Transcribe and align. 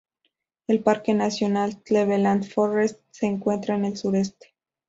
El 0.65 0.81
parque 0.81 1.13
nacional 1.13 1.79
"Cleveland 1.83 2.43
Forrest" 2.47 2.99
se 3.11 3.27
encuentra 3.27 3.75
en 3.75 3.85
el 3.85 3.97
sureste. 3.97 4.55